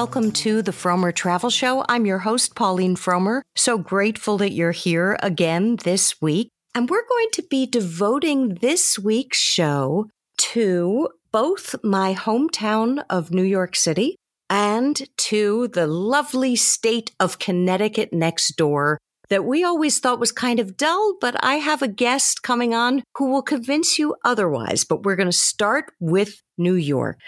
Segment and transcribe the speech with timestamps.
[0.00, 1.84] welcome to the Frommer Travel Show.
[1.86, 3.42] I'm your host, Pauline Frommer.
[3.54, 6.48] So grateful that you're here again this week.
[6.74, 10.08] And we're going to be devoting this week's show
[10.38, 14.16] to both my hometown of New York City
[14.48, 18.96] and to the lovely state of Connecticut next door
[19.28, 23.02] that we always thought was kind of dull, but I have a guest coming on
[23.18, 24.82] who will convince you otherwise.
[24.82, 27.18] But we're going to start with New York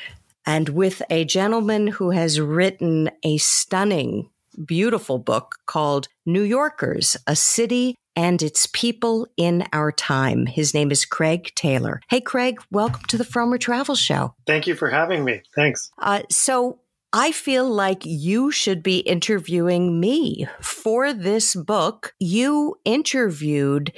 [0.46, 4.30] and with a gentleman who has written a stunning,
[4.66, 10.46] beautiful book called New Yorkers, a city and its people in our time.
[10.46, 12.00] His name is Craig Taylor.
[12.10, 14.34] Hey, Craig, welcome to the Frommer Travel Show.
[14.46, 15.42] Thank you for having me.
[15.54, 15.90] Thanks.
[15.98, 16.80] Uh, so,
[17.14, 22.14] I feel like you should be interviewing me for this book.
[22.18, 23.92] You interviewed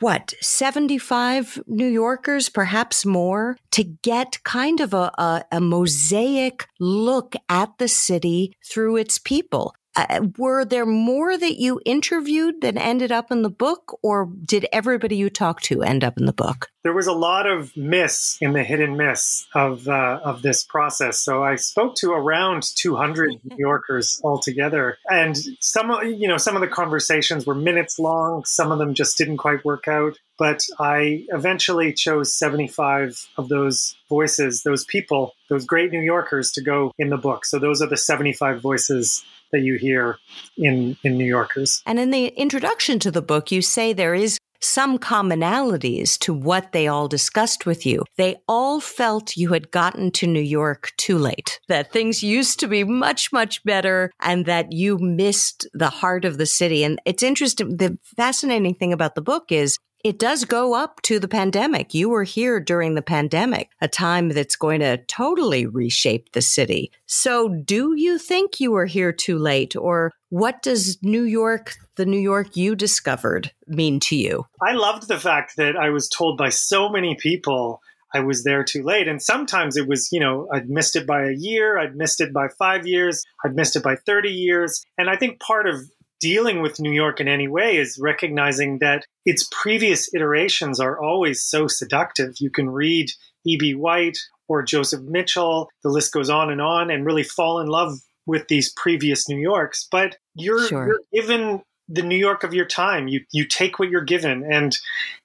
[0.00, 7.34] what 75 new yorkers perhaps more to get kind of a, a, a, mosaic look
[7.48, 13.10] at the city through its people uh, were there more that you interviewed that ended
[13.10, 16.68] up in the book, or did everybody you talked to end up in the book?
[16.84, 20.62] There was a lot of miss in the hit and miss of uh, of this
[20.62, 21.18] process.
[21.18, 26.60] So I spoke to around 200 New Yorkers altogether, and some you know some of
[26.60, 28.44] the conversations were minutes long.
[28.44, 30.18] Some of them just didn't quite work out.
[30.38, 36.62] But I eventually chose 75 of those voices, those people, those great New Yorkers to
[36.62, 37.46] go in the book.
[37.46, 39.24] So those are the 75 voices
[39.56, 40.18] that you hear
[40.58, 41.82] in in New Yorkers.
[41.86, 46.72] And in the introduction to the book, you say there is some commonalities to what
[46.72, 48.02] they all discussed with you.
[48.16, 52.68] They all felt you had gotten to New York too late, that things used to
[52.68, 56.84] be much, much better and that you missed the heart of the city.
[56.84, 57.76] And it's interesting.
[57.76, 61.92] The fascinating thing about the book is it does go up to the pandemic.
[61.92, 66.92] You were here during the pandemic, a time that's going to totally reshape the city.
[67.06, 69.74] So, do you think you were here too late?
[69.74, 74.46] Or what does New York, the New York you discovered, mean to you?
[74.62, 77.80] I loved the fact that I was told by so many people
[78.14, 79.08] I was there too late.
[79.08, 82.32] And sometimes it was, you know, I'd missed it by a year, I'd missed it
[82.32, 84.84] by five years, I'd missed it by 30 years.
[84.96, 85.80] And I think part of
[86.20, 91.42] dealing with New York in any way is recognizing that its previous iterations are always
[91.42, 92.36] so seductive.
[92.38, 93.10] You can read
[93.44, 93.74] E.B.
[93.74, 97.98] White or Joseph Mitchell, the list goes on and on, and really fall in love
[98.24, 99.86] with these previous New Yorks.
[99.90, 100.86] But you're, sure.
[100.86, 103.08] you're given the New York of your time.
[103.08, 104.44] You you take what you're given.
[104.50, 104.76] And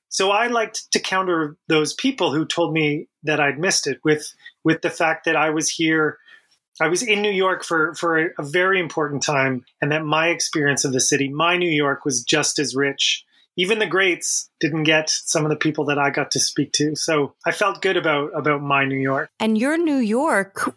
[0.10, 4.34] so I liked to counter those people who told me that I'd missed it with
[4.64, 6.18] with the fact that I was here
[6.80, 10.86] I was in New York for, for a very important time, and that my experience
[10.86, 13.24] of the city, my New York, was just as rich.
[13.62, 16.96] Even the greats didn't get some of the people that I got to speak to.
[16.96, 19.30] So I felt good about about my New York.
[19.40, 20.76] And your New York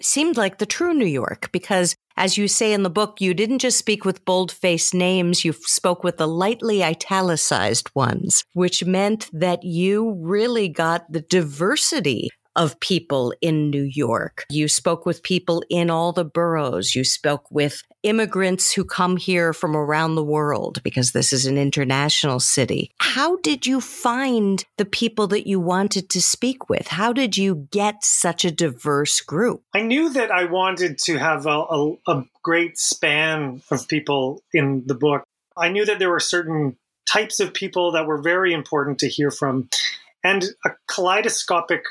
[0.00, 3.58] seemed like the true New York because as you say in the book, you didn't
[3.58, 9.28] just speak with bold faced names, you spoke with the lightly italicized ones, which meant
[9.32, 14.44] that you really got the diversity of people in New York.
[14.50, 16.94] You spoke with people in all the boroughs.
[16.94, 21.56] You spoke with immigrants who come here from around the world because this is an
[21.56, 22.90] international city.
[22.98, 26.88] How did you find the people that you wanted to speak with?
[26.88, 29.62] How did you get such a diverse group?
[29.74, 34.84] I knew that I wanted to have a, a, a great span of people in
[34.86, 35.24] the book.
[35.56, 36.76] I knew that there were certain
[37.06, 39.68] types of people that were very important to hear from
[40.24, 41.84] and a kaleidoscopic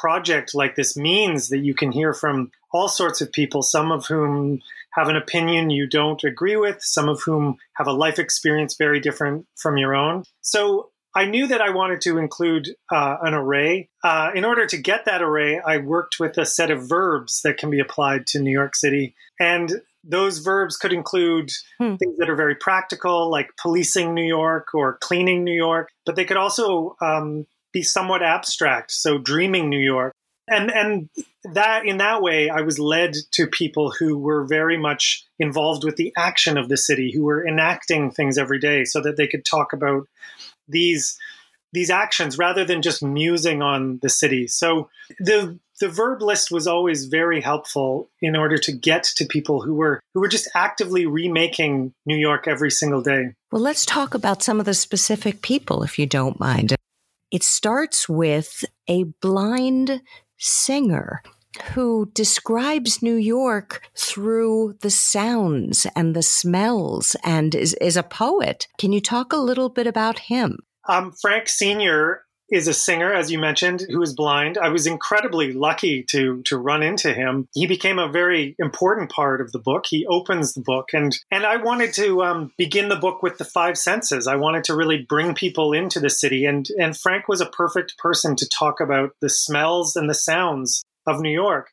[0.00, 4.06] project like this means that you can hear from all sorts of people, some of
[4.06, 4.60] whom
[4.92, 9.00] have an opinion you don't agree with, some of whom have a life experience very
[9.00, 10.24] different from your own.
[10.40, 13.88] So I knew that I wanted to include uh, an array.
[14.04, 17.56] Uh, in order to get that array, I worked with a set of verbs that
[17.56, 19.14] can be applied to New York City.
[19.40, 21.96] And those verbs could include hmm.
[21.96, 26.24] things that are very practical, like policing New York or cleaning New York, but they
[26.24, 27.46] could also um,
[27.76, 28.90] be somewhat abstract.
[28.90, 30.14] So dreaming New York.
[30.48, 31.10] And and
[31.52, 35.96] that in that way I was led to people who were very much involved with
[35.96, 39.44] the action of the city, who were enacting things every day so that they could
[39.44, 40.08] talk about
[40.66, 41.18] these
[41.72, 44.46] these actions rather than just musing on the city.
[44.46, 44.88] So
[45.18, 49.74] the the verb list was always very helpful in order to get to people who
[49.74, 53.34] were who were just actively remaking New York every single day.
[53.52, 56.76] Well, let's talk about some of the specific people if you don't mind.
[57.30, 60.02] It starts with a blind
[60.38, 61.22] singer
[61.72, 68.68] who describes New York through the sounds and the smells and is, is a poet.
[68.78, 70.58] Can you talk a little bit about him?
[70.88, 72.25] Um, Frank Sr.
[72.50, 74.58] is a singer, as you mentioned, who is blind.
[74.58, 77.48] I was incredibly lucky to to run into him.
[77.54, 79.86] He became a very important part of the book.
[79.88, 83.44] He opens the book, and and I wanted to um, begin the book with the
[83.44, 84.26] five senses.
[84.26, 87.98] I wanted to really bring people into the city, and and Frank was a perfect
[87.98, 91.70] person to talk about the smells and the sounds of New York.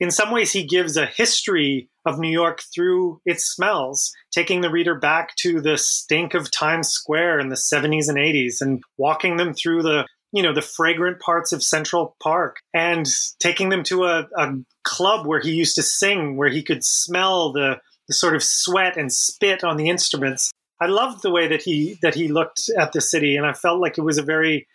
[0.00, 4.70] In some ways, he gives a history of New York through its smells, taking the
[4.70, 9.36] reader back to the stink of Times Square in the 70s and 80s and walking
[9.36, 13.06] them through the you know the fragrant parts of Central Park and
[13.38, 14.52] taking them to a, a
[14.84, 18.96] club where he used to sing, where he could smell the, the sort of sweat
[18.96, 20.52] and spit on the instruments.
[20.80, 23.80] I loved the way that he that he looked at the city, and I felt
[23.80, 24.66] like it was a very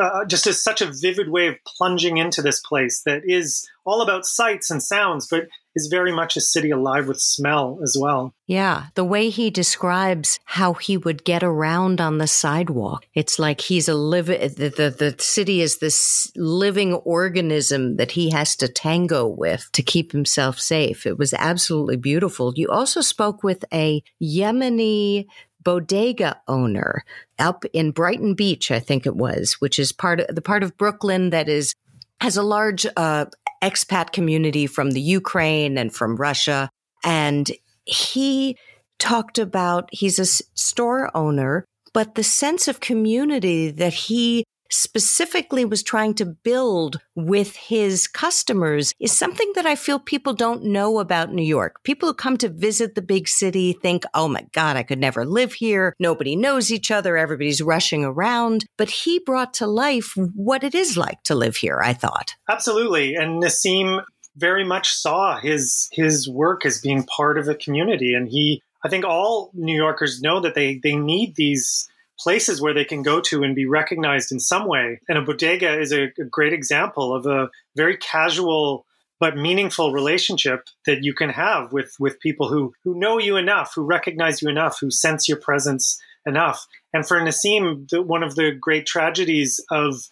[0.00, 4.02] uh, just as such a vivid way of plunging into this place that is all
[4.02, 8.34] about sights and sounds, but is very much a city alive with smell as well.
[8.46, 13.06] Yeah, the way he describes how he would get around on the sidewalk.
[13.14, 18.30] It's like he's a live the, the the city is this living organism that he
[18.30, 21.06] has to tango with to keep himself safe.
[21.06, 22.52] It was absolutely beautiful.
[22.56, 25.26] You also spoke with a Yemeni
[25.62, 27.04] bodega owner
[27.38, 30.76] up in Brighton Beach, I think it was, which is part of the part of
[30.76, 31.74] Brooklyn that is
[32.20, 33.26] has a large uh,
[33.62, 36.70] expat community from the Ukraine and from Russia.
[37.04, 37.50] And
[37.84, 38.56] he
[38.98, 45.82] talked about he's a store owner, but the sense of community that he specifically was
[45.82, 51.32] trying to build with his customers is something that I feel people don't know about
[51.32, 51.82] New York.
[51.84, 55.24] People who come to visit the big city think, oh my God, I could never
[55.24, 55.94] live here.
[55.98, 57.16] Nobody knows each other.
[57.16, 58.64] Everybody's rushing around.
[58.76, 62.34] But he brought to life what it is like to live here, I thought.
[62.48, 63.14] Absolutely.
[63.14, 64.02] And Nassim
[64.36, 68.88] very much saw his his work as being part of a community and he I
[68.88, 71.88] think all New Yorkers know that they they need these
[72.22, 75.00] places where they can go to and be recognized in some way.
[75.08, 78.86] And a bodega is a, a great example of a very casual
[79.18, 83.74] but meaningful relationship that you can have with with people who who know you enough,
[83.74, 86.66] who recognize you enough, who sense your presence enough.
[86.92, 90.08] And for Nassim, the, one of the great tragedies of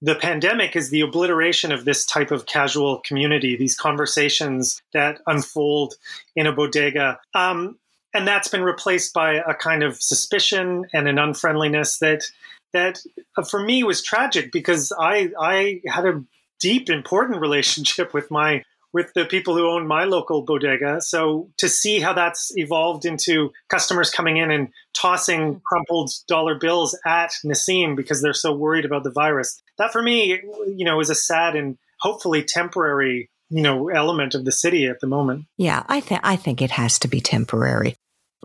[0.00, 5.94] the pandemic is the obliteration of this type of casual community, these conversations that unfold
[6.34, 7.20] in a bodega.
[7.34, 7.78] Um,
[8.14, 12.24] and that's been replaced by a kind of suspicion and an unfriendliness that
[12.72, 13.00] that
[13.36, 16.24] uh, for me was tragic because I I had a
[16.60, 21.00] deep important relationship with my with the people who own my local bodega.
[21.00, 26.98] So to see how that's evolved into customers coming in and tossing crumpled dollar bills
[27.06, 31.08] at Nassim because they're so worried about the virus, that for me, you know, is
[31.08, 35.44] a sad and hopefully temporary you know element of the city at the moment.
[35.58, 37.94] Yeah, I think I think it has to be temporary.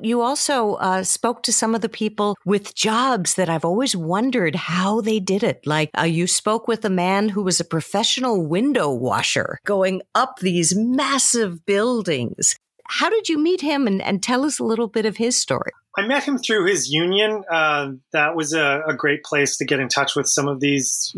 [0.01, 4.55] You also uh, spoke to some of the people with jobs that I've always wondered
[4.55, 5.65] how they did it.
[5.65, 10.39] Like uh, you spoke with a man who was a professional window washer going up
[10.39, 12.55] these massive buildings.
[12.85, 15.71] How did you meet him and, and tell us a little bit of his story?
[15.97, 17.43] I met him through his union.
[17.49, 21.11] Uh, that was a, a, great place to get in touch with some of these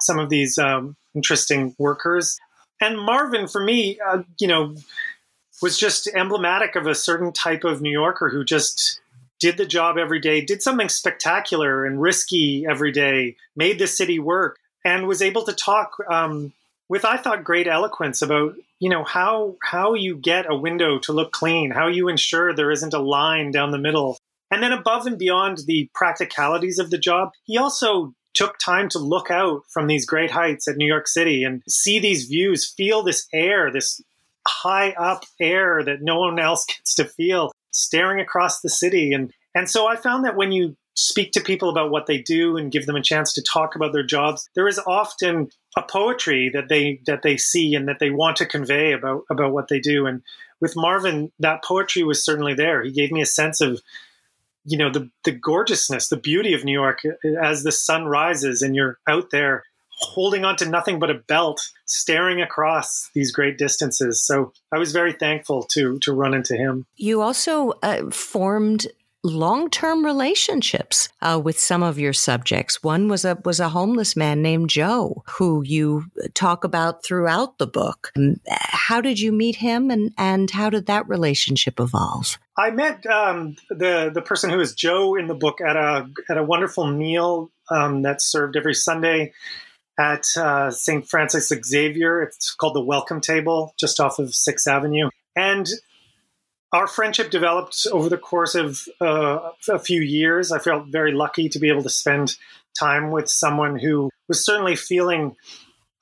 [0.00, 2.38] some of these um, interesting workers.
[2.80, 4.76] And Marvin, for me, uh, you know,
[5.60, 9.00] was just emblematic of a certain type of New Yorker who just
[9.40, 14.18] did the job every day, did something spectacular and risky every day, made the city
[14.18, 16.52] work, and was able to talk um,
[16.88, 21.12] with, I thought, great eloquence about you know how how you get a window to
[21.12, 24.18] look clean, how you ensure there isn't a line down the middle,
[24.50, 28.98] and then above and beyond the practicalities of the job, he also took time to
[28.98, 33.02] look out from these great heights at New York City and see these views, feel
[33.02, 34.00] this air, this
[34.48, 39.12] high up air that no one else gets to feel staring across the city.
[39.12, 42.56] And and so I found that when you speak to people about what they do
[42.56, 46.50] and give them a chance to talk about their jobs there is often a poetry
[46.52, 49.78] that they that they see and that they want to convey about about what they
[49.78, 50.06] do.
[50.06, 50.22] And
[50.60, 52.82] with Marvin that poetry was certainly there.
[52.82, 53.80] He gave me a sense of
[54.64, 58.62] you know the the gorgeousness the beauty of New York uh, as the sun rises
[58.62, 59.64] and you're out there
[60.00, 64.24] holding on to nothing but a belt, staring across these great distances.
[64.24, 66.86] So I was very thankful to to run into him.
[66.96, 68.86] You also uh, formed
[69.24, 72.82] long-term relationships uh, with some of your subjects.
[72.82, 77.66] One was a was a homeless man named Joe, who you talk about throughout the
[77.66, 78.12] book.
[78.16, 82.38] Um, how did you meet him, and and how did that relationship evolve?
[82.56, 86.38] I met um, the the person who is Joe in the book at a at
[86.38, 89.32] a wonderful meal um, that's served every Sunday
[89.98, 91.08] at uh, St.
[91.08, 92.22] Francis Xavier.
[92.22, 95.10] It's called the Welcome Table, just off of Sixth Avenue.
[95.34, 95.68] And
[96.72, 100.52] our friendship developed over the course of uh, a few years.
[100.52, 102.36] I felt very lucky to be able to spend
[102.78, 105.36] time with someone who was certainly feeling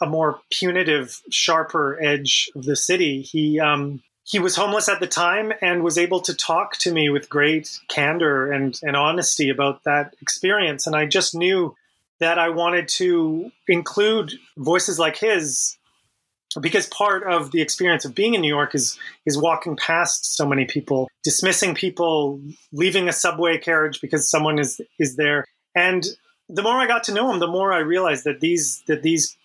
[0.03, 3.23] a more punitive, sharper edge of the city.
[3.23, 7.09] He um, he was homeless at the time and was able to talk to me
[7.11, 10.87] with great candor and, and honesty about that experience.
[10.87, 11.77] And I just knew
[12.21, 15.77] that I wanted to include voices like his
[16.61, 20.47] because part of the experience of being in New York is is walking past so
[20.47, 22.41] many people, dismissing people,
[22.73, 25.45] leaving a subway carriage because someone is is there.
[25.75, 26.05] And
[26.49, 29.37] the more I got to know him, the more I realized that these that these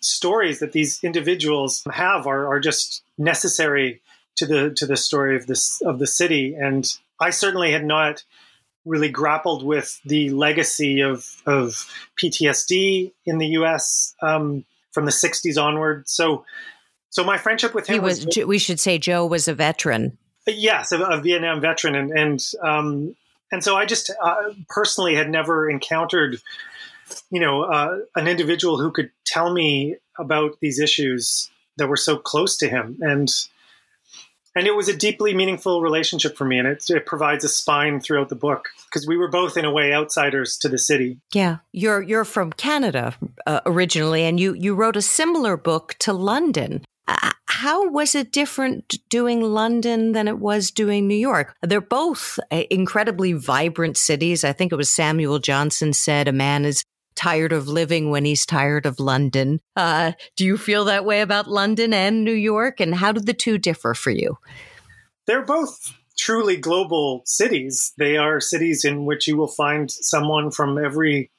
[0.00, 4.00] stories that these individuals have are, are just necessary
[4.36, 6.54] to the to the story of this of the city.
[6.54, 6.86] And
[7.20, 8.24] I certainly had not
[8.88, 11.86] really grappled with the legacy of of
[12.20, 14.14] PTSD in the U.S.
[14.22, 16.08] Um, from the '60s onward.
[16.08, 16.44] So,
[17.10, 18.26] so my friendship with him he was.
[18.26, 20.18] was we should say Joe was a veteran.
[20.46, 23.14] Yes, a, a Vietnam veteran, and and um,
[23.52, 26.40] and so I just uh, personally had never encountered,
[27.30, 32.16] you know, uh, an individual who could tell me about these issues that were so
[32.16, 33.28] close to him, and
[34.58, 38.00] and it was a deeply meaningful relationship for me and it, it provides a spine
[38.00, 41.58] throughout the book because we were both in a way outsiders to the city yeah
[41.72, 43.14] you're you're from canada
[43.46, 48.30] uh, originally and you you wrote a similar book to london uh, how was it
[48.30, 51.56] different doing London than it was doing New York?
[51.62, 54.44] They're both uh, incredibly vibrant cities.
[54.44, 56.84] I think it was Samuel Johnson said a man is
[57.18, 59.60] tired of living when he's tired of London.
[59.74, 62.78] Uh, do you feel that way about London and New York?
[62.78, 64.38] And how do the two differ for you?
[65.26, 67.92] They're both truly global cities.
[67.98, 71.30] They are cities in which you will find someone from every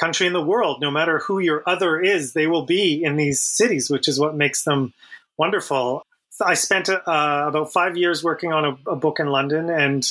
[0.00, 0.80] country in the world.
[0.80, 4.34] No matter who your other is, they will be in these cities, which is what
[4.34, 4.92] makes them
[5.36, 6.02] wonderful.
[6.44, 10.06] I spent uh, about five years working on a, a book in London, and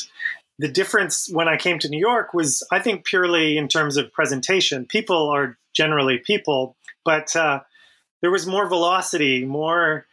[0.60, 4.12] the difference when I came to New York was, I think, purely in terms of
[4.12, 4.86] presentation.
[4.86, 6.76] People are generally people,
[7.06, 7.62] but uh,
[8.22, 10.06] there was more velocity, more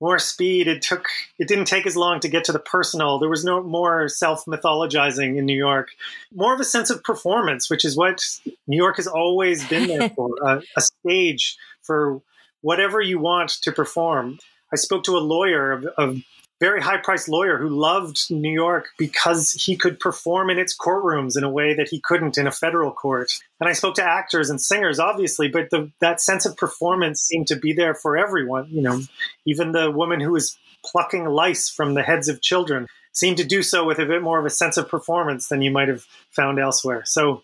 [0.00, 0.66] more speed.
[0.66, 1.06] It took
[1.38, 3.20] it didn't take as long to get to the personal.
[3.20, 5.90] There was no more self mythologizing in New York.
[6.34, 8.20] More of a sense of performance, which is what
[8.66, 12.20] New York has always been there for a, a stage for
[12.60, 14.40] whatever you want to perform.
[14.72, 16.18] I spoke to a lawyer of, of
[16.62, 21.36] very high priced lawyer who loved New York because he could perform in its courtrooms
[21.36, 23.32] in a way that he couldn't in a federal court.
[23.58, 27.48] And I spoke to actors and singers, obviously, but the, that sense of performance seemed
[27.48, 28.68] to be there for everyone.
[28.70, 29.00] You know,
[29.44, 33.64] even the woman who was plucking lice from the heads of children seemed to do
[33.64, 36.60] so with a bit more of a sense of performance than you might have found
[36.60, 37.02] elsewhere.
[37.04, 37.42] So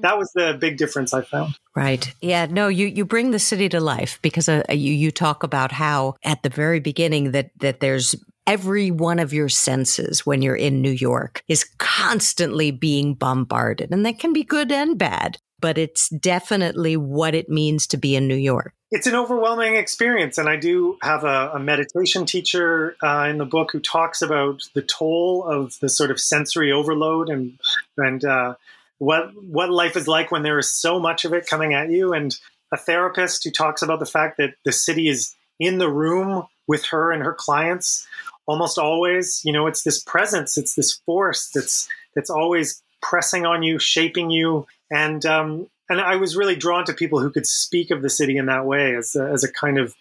[0.00, 1.58] that was the big difference I found.
[1.74, 2.12] Right.
[2.22, 2.46] Yeah.
[2.46, 6.16] No, you, you bring the city to life because uh, you, you talk about how
[6.24, 8.14] at the very beginning that, that there's
[8.46, 13.90] every one of your senses when you're in New York is constantly being bombarded.
[13.90, 18.14] And that can be good and bad, but it's definitely what it means to be
[18.14, 18.72] in New York.
[18.90, 20.38] It's an overwhelming experience.
[20.38, 24.62] And I do have a, a meditation teacher uh, in the book who talks about
[24.74, 27.58] the toll of the sort of sensory overload and,
[27.96, 28.54] and, uh,
[28.98, 32.12] what what life is like when there is so much of it coming at you
[32.12, 32.38] and
[32.72, 36.86] a therapist who talks about the fact that the city is in the room with
[36.86, 38.06] her and her clients
[38.46, 43.62] almost always you know it's this presence it's this force that's that's always pressing on
[43.62, 44.66] you shaping you.
[44.90, 48.36] And um, and I was really drawn to people who could speak of the city
[48.36, 49.94] in that way as a, as a kind of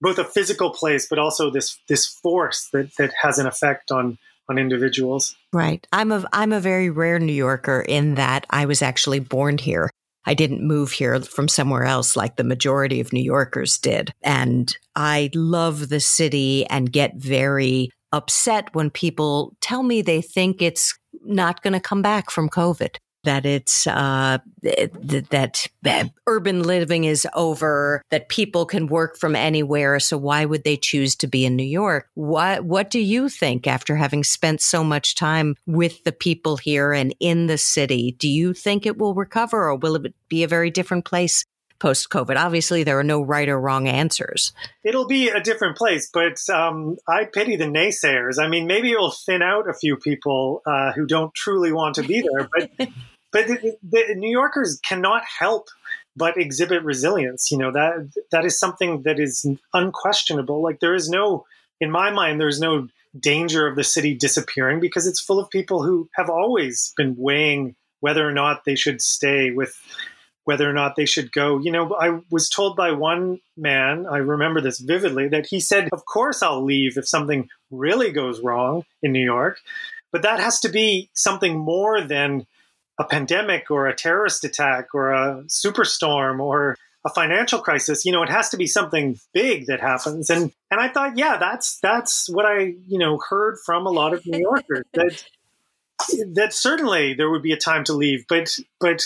[0.00, 4.18] both a physical place but also this this force that that has an effect on
[4.48, 5.36] on individuals.
[5.52, 5.86] Right.
[5.92, 9.90] I'm a i'm a very rare new yorker in that i was actually born here
[10.28, 14.12] I didn't move here from somewhere else like the majority of New Yorkers did.
[14.22, 20.60] And I love the city and get very upset when people tell me they think
[20.60, 22.96] it's not going to come back from COVID
[23.28, 30.00] that it's uh, that, that urban living is over, that people can work from anywhere.
[30.00, 32.08] So why would they choose to be in New York?
[32.14, 36.94] What What do you think after having spent so much time with the people here
[36.94, 38.16] and in the city?
[38.18, 41.44] Do you think it will recover, or will it be a very different place
[41.78, 42.36] post COVID?
[42.36, 44.54] Obviously, there are no right or wrong answers.
[44.82, 48.42] It'll be a different place, but um, I pity the naysayers.
[48.42, 51.96] I mean, maybe it will thin out a few people uh, who don't truly want
[51.96, 52.88] to be there, but
[53.32, 55.68] but the, the New Yorkers cannot help
[56.16, 57.50] but exhibit resilience.
[57.50, 60.62] You know that that is something that is unquestionable.
[60.62, 61.46] Like there is no,
[61.80, 65.50] in my mind, there is no danger of the city disappearing because it's full of
[65.50, 69.80] people who have always been weighing whether or not they should stay with
[70.44, 71.58] whether or not they should go.
[71.58, 75.90] You know, I was told by one man, I remember this vividly, that he said,
[75.92, 79.60] Of course I'll leave if something really goes wrong in New York.
[80.10, 82.46] But that has to be something more than
[82.98, 86.76] a pandemic or a terrorist attack or a superstorm or
[87.06, 90.30] a financial crisis you know it has to be something big that happens.
[90.30, 94.14] And and i thought yeah that's that's what i you know heard from a lot
[94.14, 95.24] of new yorkers that
[96.34, 99.04] that certainly there would be a time to leave but but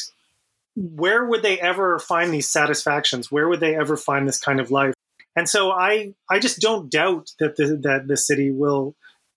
[0.74, 3.30] where would they ever find these satisfactions?
[3.30, 4.94] Where would they ever find this kind of life?
[5.36, 8.94] And so i i just don't doubt that the that the city will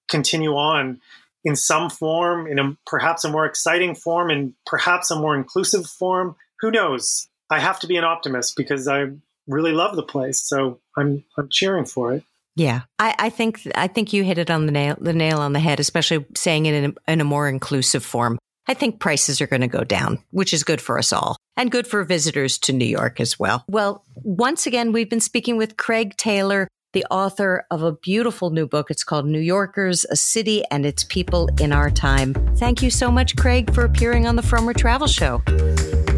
[0.10, 1.00] continue on
[1.46, 5.86] in some form in a perhaps a more exciting form and perhaps a more inclusive
[5.86, 9.06] form who knows I have to be an optimist because I
[9.48, 10.42] really love the place.
[10.42, 12.24] So I'm I'm cheering for it.
[12.56, 15.54] Yeah, I, I think I think you hit it on the nail the nail on
[15.54, 18.40] the head, especially saying it in a, in a more inclusive form.
[18.68, 21.72] I think prices are going to go down, which is good for us all and
[21.72, 23.64] good for visitors to New York as well.
[23.68, 28.66] Well, once again, we've been speaking with Craig Taylor, the author of a beautiful new
[28.66, 28.90] book.
[28.90, 32.34] It's called New Yorkers, a City and Its People in Our Time.
[32.56, 35.42] Thank you so much, Craig, for appearing on the Frommer Travel Show.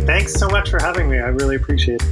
[0.06, 1.18] Thanks so much for having me.
[1.18, 2.08] I really appreciate it.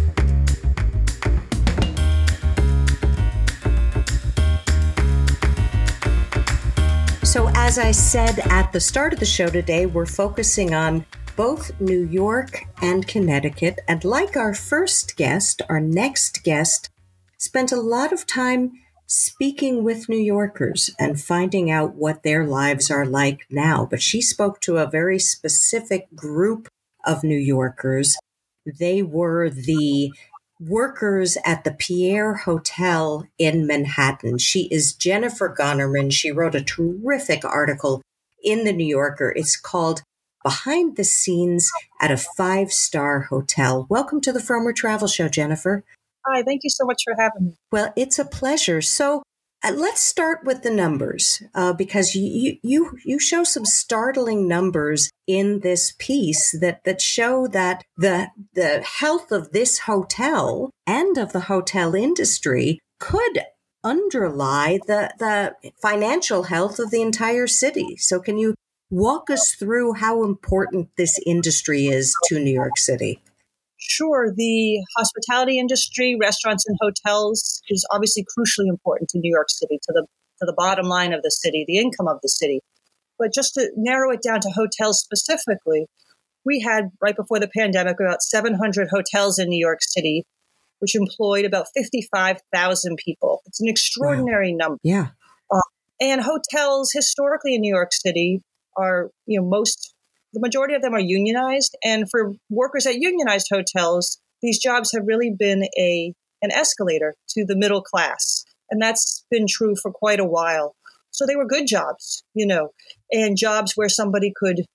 [7.23, 11.05] So, as I said at the start of the show today, we're focusing on
[11.35, 13.79] both New York and Connecticut.
[13.87, 16.89] And like our first guest, our next guest
[17.45, 18.71] spent a lot of time
[19.05, 23.87] speaking with New Yorkers and finding out what their lives are like now.
[23.89, 26.67] But she spoke to a very specific group
[27.05, 28.17] of New Yorkers.
[28.65, 30.11] They were the
[30.59, 34.39] workers at the Pierre Hotel in Manhattan.
[34.39, 36.11] She is Jennifer Gonnerman.
[36.11, 38.01] She wrote a terrific article
[38.43, 39.31] in the New Yorker.
[39.35, 40.01] It's called
[40.41, 41.69] Behind the Scenes
[42.01, 43.85] at a Five Star Hotel.
[43.87, 45.83] Welcome to the Frommer Travel Show, Jennifer.
[46.27, 47.53] Hi, thank you so much for having me.
[47.71, 48.81] Well, it's a pleasure.
[48.81, 49.21] So,
[49.63, 55.09] uh, let's start with the numbers uh, because you, you you show some startling numbers
[55.27, 61.31] in this piece that that show that the the health of this hotel and of
[61.31, 63.41] the hotel industry could
[63.83, 67.95] underlie the the financial health of the entire city.
[67.97, 68.55] So can you
[68.91, 73.21] walk us through how important this industry is to New York City?
[73.87, 79.77] Sure, the hospitality industry, restaurants and hotels is obviously crucially important to New York City,
[79.83, 80.05] to the
[80.39, 82.59] to the bottom line of the city, the income of the city.
[83.17, 85.85] But just to narrow it down to hotels specifically,
[86.43, 90.25] we had right before the pandemic about 700 hotels in New York City,
[90.79, 93.41] which employed about 55,000 people.
[93.45, 94.57] It's an extraordinary wow.
[94.57, 94.79] number.
[94.83, 95.07] Yeah.
[95.49, 95.61] Uh,
[96.01, 98.41] and hotels historically in New York City
[98.77, 99.94] are, you know, most
[100.35, 101.75] the majority of them are unionized.
[101.83, 107.45] And for workers at unionized hotels, these jobs have really been a an escalator to
[107.45, 108.43] the middle class.
[108.69, 110.75] And that's been true for quite a while.
[111.11, 112.69] So they were good jobs, you know,
[113.11, 114.65] and jobs where somebody could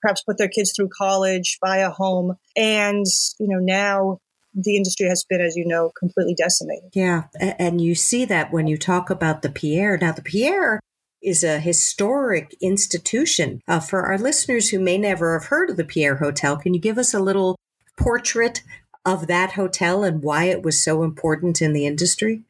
[0.00, 2.36] perhaps put their kids through college, buy a home.
[2.56, 3.04] And,
[3.40, 4.18] you know, now
[4.54, 6.90] the industry has been, as you know, completely decimated.
[6.94, 7.24] Yeah.
[7.40, 9.98] And you see that when you talk about the Pierre.
[9.98, 10.80] Now, the Pierre
[11.22, 13.60] is a historic institution.
[13.66, 16.80] Uh, for our listeners who may never have heard of the Pierre Hotel, can you
[16.80, 17.58] give us a little
[17.96, 18.62] portrait
[19.04, 22.42] of that hotel and why it was so important in the industry?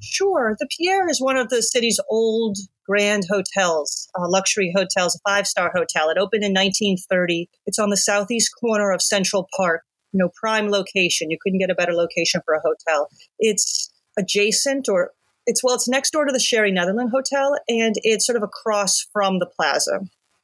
[0.00, 0.56] Sure.
[0.58, 5.46] The Pierre is one of the city's old grand hotels, uh, luxury hotels, a five
[5.46, 6.08] star hotel.
[6.08, 7.48] It opened in 1930.
[7.66, 11.30] It's on the southeast corner of Central Park, you know, prime location.
[11.30, 13.08] You couldn't get a better location for a hotel.
[13.38, 15.12] It's adjacent or
[15.48, 19.06] it's well, it's next door to the Sherry Netherland Hotel, and it's sort of across
[19.12, 20.00] from the plaza.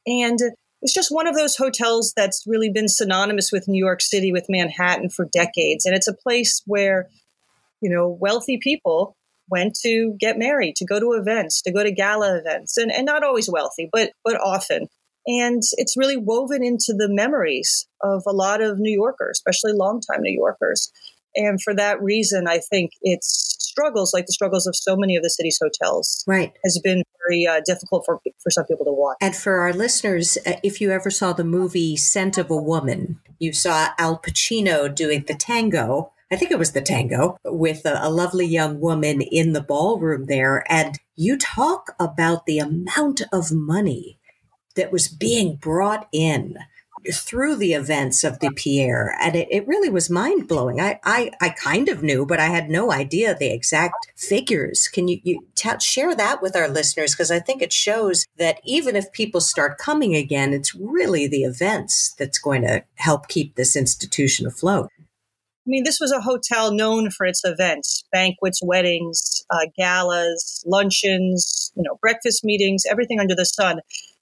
[0.07, 0.39] And
[0.81, 4.47] it's just one of those hotels that's really been synonymous with New York City, with
[4.49, 5.85] Manhattan for decades.
[5.85, 7.07] And it's a place where,
[7.81, 9.15] you know, wealthy people
[9.47, 13.05] went to get married, to go to events, to go to gala events, and, and
[13.05, 14.87] not always wealthy, but but often.
[15.27, 20.21] And it's really woven into the memories of a lot of New Yorkers, especially longtime
[20.21, 20.91] New Yorkers.
[21.35, 25.23] And for that reason, I think its struggles, like the struggles of so many of
[25.23, 29.17] the city's hotels, right, has been very uh, difficult for for some people to watch.
[29.21, 33.19] And for our listeners, uh, if you ever saw the movie Scent of a Woman,
[33.39, 36.11] you saw Al Pacino doing the tango.
[36.31, 40.25] I think it was the tango with a, a lovely young woman in the ballroom
[40.25, 40.63] there.
[40.69, 44.19] And you talk about the amount of money
[44.75, 46.57] that was being brought in
[47.13, 50.79] through the events of the Pierre, and it, it really was mind blowing.
[50.79, 54.87] I, I, I kind of knew, but I had no idea the exact figures.
[54.87, 57.13] Can you, you t- share that with our listeners?
[57.13, 61.43] Because I think it shows that even if people start coming again, it's really the
[61.43, 64.89] events that's going to help keep this institution afloat.
[64.99, 71.71] I mean, this was a hotel known for its events, banquets, weddings, uh, galas, luncheons,
[71.75, 73.79] you know, breakfast meetings, everything under the sun.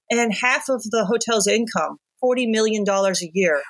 [0.09, 3.61] And half of the hotel's income $40 million a year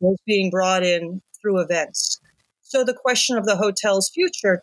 [0.00, 2.20] was being brought in through events.
[2.62, 4.60] So the question of the hotel's future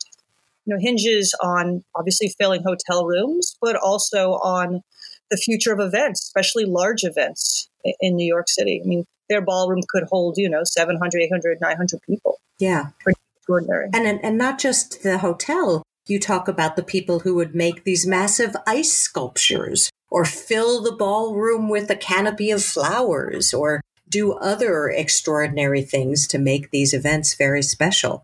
[0.66, 4.82] you know, hinges on obviously filling hotel rooms, but also on
[5.30, 8.82] the future of events, especially large events in New York City.
[8.84, 12.40] I mean, their ballroom could hold, you know, 700, 800, 900 people.
[12.60, 12.90] Yeah.
[13.00, 13.90] Pretty extraordinary.
[13.94, 15.84] And, and not just the hotel.
[16.08, 20.92] You talk about the people who would make these massive ice sculptures or fill the
[20.92, 27.34] ballroom with a canopy of flowers or do other extraordinary things to make these events
[27.34, 28.22] very special.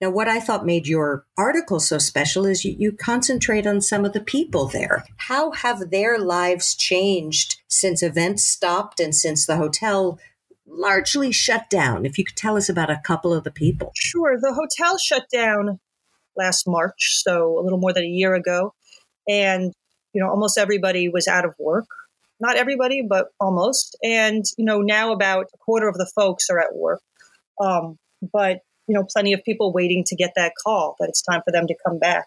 [0.00, 4.04] Now, what I thought made your article so special is you, you, concentrate on some
[4.04, 5.04] of the people there.
[5.16, 10.18] How have their lives changed since events stopped and since the hotel
[10.66, 12.06] largely shut down?
[12.06, 13.92] If you could tell us about a couple of the people.
[13.94, 14.38] Sure.
[14.40, 15.80] The hotel shut down
[16.34, 18.72] last March, so a little more than a year ago.
[19.28, 19.74] And,
[20.12, 21.86] you know, almost everybody was out of work.
[22.40, 23.96] Not everybody, but almost.
[24.02, 27.02] And, you know, now about a quarter of the folks are at work.
[27.60, 27.98] Um,
[28.32, 31.52] but you know, plenty of people waiting to get that call that it's time for
[31.52, 32.26] them to come back.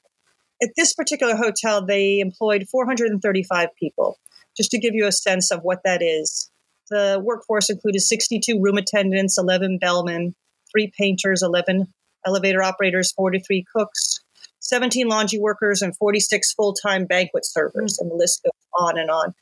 [0.62, 4.18] At this particular hotel, they employed 435 people.
[4.56, 6.50] Just to give you a sense of what that is,
[6.90, 10.36] the workforce included 62 room attendants, 11 bellmen,
[10.72, 11.92] three painters, 11
[12.26, 14.22] elevator operators, 43 cooks,
[14.64, 18.00] 17 laundry workers, and 46 full time banquet servers.
[18.00, 19.34] And the list goes on and on.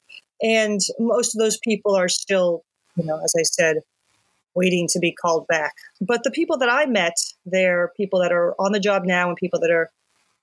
[0.41, 2.63] And most of those people are still,
[2.97, 3.77] you know, as I said,
[4.55, 5.73] waiting to be called back.
[6.01, 7.13] But the people that I met
[7.45, 9.91] there, people that are on the job now and people that are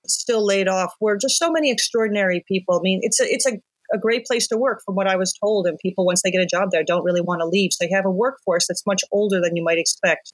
[0.07, 2.79] still laid off, were just so many extraordinary people.
[2.79, 3.61] I mean, it's a, it's a,
[3.93, 5.67] a great place to work from what I was told.
[5.67, 7.73] And people, once they get a job there, don't really want to leave.
[7.73, 10.33] So they have a workforce that's much older than you might expect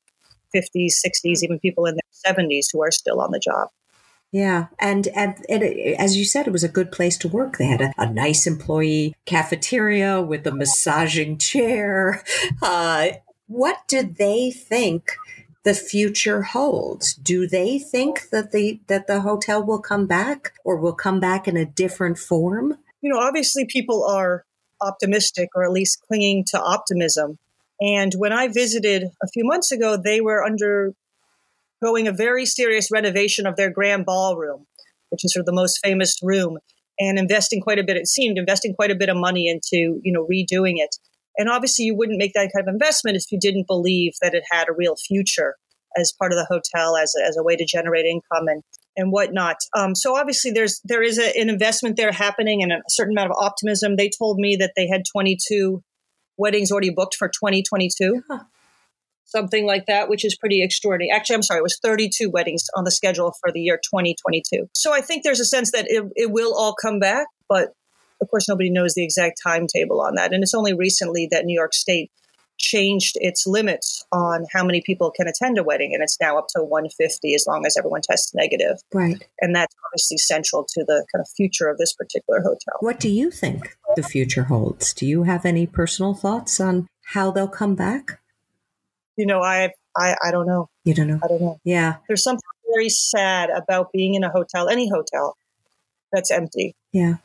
[0.56, 1.46] 50s, 60s, hmm.
[1.46, 3.70] even people in their 70s who are still on the job.
[4.36, 5.64] Yeah, and, and, and
[5.98, 7.58] as you said, it was a good place to work.
[7.58, 12.22] They had a, a nice employee cafeteria with a massaging chair.
[12.62, 13.12] Uh,
[13.48, 15.16] what do they think
[15.64, 17.14] the future holds?
[17.14, 21.48] Do they think that the that the hotel will come back or will come back
[21.48, 22.78] in a different form?
[23.02, 24.46] You know, obviously people are
[24.82, 27.38] optimistic or at least clinging to optimism.
[27.80, 30.44] And when I visited a few months ago, they were
[31.86, 34.66] undergoing a very serious renovation of their grand ballroom,
[35.10, 36.58] which is sort of the most famous room,
[37.00, 40.12] and investing quite a bit, it seemed, investing quite a bit of money into, you
[40.12, 40.96] know, redoing it.
[41.38, 44.44] And obviously, you wouldn't make that kind of investment if you didn't believe that it
[44.50, 45.56] had a real future
[45.98, 48.64] as part of the hotel, as a, as a way to generate income and
[48.98, 49.58] and whatnot.
[49.78, 53.32] Um, so obviously, there's there is a, an investment there happening and a certain amount
[53.32, 53.98] of optimism.
[53.98, 55.84] They told me that they had 22
[56.38, 58.24] weddings already booked for 2022.
[58.30, 58.40] Huh.
[59.26, 61.12] Something like that, which is pretty extraordinary.
[61.12, 64.70] Actually, I'm sorry, it was 32 weddings on the schedule for the year 2022.
[64.74, 67.70] So I think there's a sense that it, it will all come back, but
[68.22, 70.34] of course, nobody knows the exact timetable on that.
[70.34, 72.12] And it's only recently that New York State
[72.58, 76.48] changed its limits on how many people can attend a wedding, and it's now up
[76.56, 78.78] to 150 as long as everyone tests negative.
[78.94, 79.22] Right.
[79.42, 82.76] And that's obviously central to the kind of future of this particular hotel.
[82.80, 84.94] What do you think the future holds?
[84.94, 88.20] Do you have any personal thoughts on how they'll come back?
[89.18, 90.70] You know, I I, I don't know.
[90.84, 91.20] You don't know.
[91.24, 91.60] I don't know.
[91.64, 91.96] Yeah.
[92.08, 92.42] There's something
[92.74, 95.38] very sad about being in a hotel, any hotel,
[96.12, 96.76] that's empty.
[96.92, 97.16] Yeah.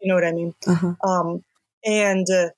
[0.00, 0.54] You know what I mean?
[0.66, 0.94] Uh-huh.
[1.02, 1.44] Um,
[1.84, 2.50] and uh,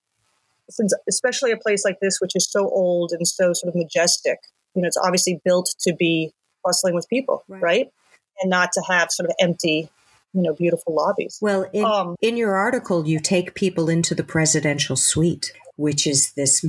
[0.68, 4.38] since especially a place like this, which is so old and so sort of majestic,
[4.74, 6.32] you know, it's obviously built to be
[6.64, 7.62] bustling with people, right?
[7.62, 7.88] right?
[8.40, 9.88] And not to have sort of empty,
[10.32, 11.38] you know, beautiful lobbies.
[11.40, 16.32] Well, in, um, in your article, you take people into the presidential suite which is
[16.32, 16.64] this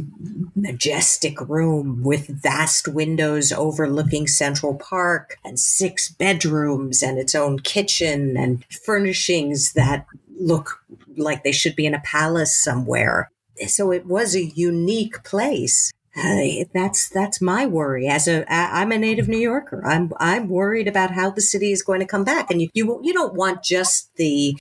[0.56, 8.36] majestic room with vast windows overlooking Central Park and six bedrooms and its own kitchen
[8.38, 10.06] and furnishings that
[10.40, 10.84] look
[11.16, 13.32] like they should be in a palace somewhere.
[13.68, 15.92] So it was a unique place.
[16.16, 18.08] Uh, that's that's my worry.
[18.08, 19.86] As a, I'm a native New Yorker.
[19.86, 23.00] I'm I'm worried about how the city is going to come back, and you you
[23.04, 24.58] you don't want just the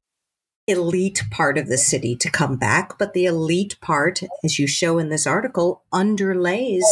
[0.67, 4.99] elite part of the city to come back, but the elite part, as you show
[4.99, 6.83] in this article, underlays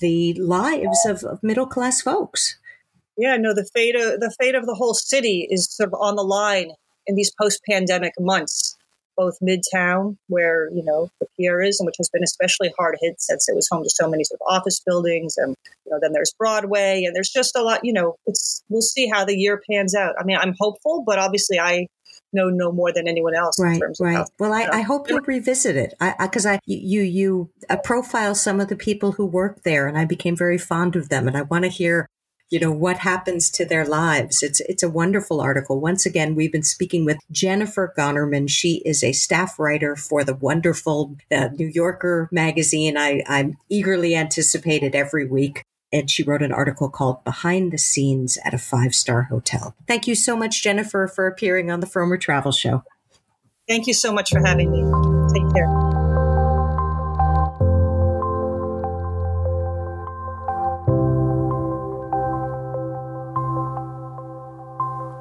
[0.00, 2.58] the lives of, of middle class folks.
[3.16, 6.14] Yeah, no, the fate of the fate of the whole city is sort of on
[6.14, 6.70] the line
[7.06, 8.76] in these post-pandemic months.
[9.16, 13.20] Both Midtown, where you know the Pierre is, and which has been especially hard hit
[13.20, 16.12] since it was home to so many sort of office buildings, and you know then
[16.12, 17.80] there's Broadway, and there's just a lot.
[17.82, 20.14] You know, it's we'll see how the year pans out.
[20.20, 21.88] I mean, I'm hopeful, but obviously I
[22.32, 23.58] know no more than anyone else.
[23.58, 24.16] Right, right.
[24.16, 24.72] How, well, I, you know.
[24.72, 25.94] I hope you'll revisit it.
[26.20, 29.98] Because I, I, you you uh, profile some of the people who work there, and
[29.98, 32.08] I became very fond of them, and I want to hear
[32.50, 34.42] you know, what happens to their lives.
[34.42, 35.80] It's, it's a wonderful article.
[35.80, 40.34] Once again, we've been speaking with Jennifer Gonnerman She is a staff writer for the
[40.34, 42.96] wonderful uh, New Yorker magazine.
[42.96, 45.62] I, I'm eagerly anticipated every week
[45.92, 49.74] and she wrote an article called Behind the Scenes at a Five Star Hotel.
[49.86, 52.84] Thank you so much, Jennifer, for appearing on the Frommer Travel Show.
[53.68, 54.80] Thank you so much for having me.
[55.32, 55.68] Take care.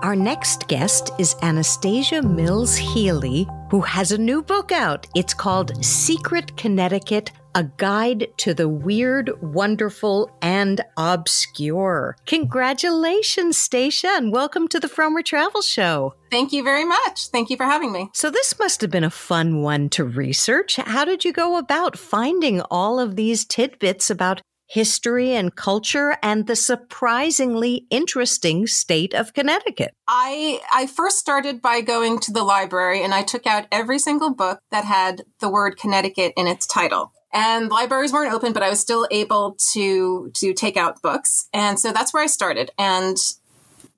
[0.07, 5.05] Our next guest is Anastasia Mills Healy, who has a new book out.
[5.15, 12.15] It's called Secret Connecticut a guide to the weird, wonderful, and obscure.
[12.27, 16.13] Congratulations, Stacia, and welcome to the Frommer Travel Show.
[16.29, 17.29] Thank you very much.
[17.29, 18.11] Thank you for having me.
[18.13, 20.75] So, this must have been a fun one to research.
[20.75, 26.45] How did you go about finding all of these tidbits about history and culture and
[26.45, 29.95] the surprisingly interesting state of Connecticut?
[30.07, 34.31] I I first started by going to the library and I took out every single
[34.31, 38.69] book that had the word Connecticut in its title and libraries weren't open, but I
[38.69, 42.71] was still able to to take out books, and so that's where I started.
[42.79, 43.15] And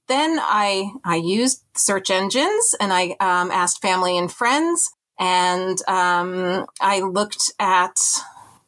[0.07, 6.65] then I I used search engines, and I um, asked family and friends, and um,
[6.81, 7.97] I looked at